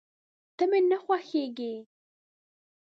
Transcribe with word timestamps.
ته 0.55 0.63
مي 0.69 0.79
نه 0.89 0.97
خوښېږې! 1.03 1.73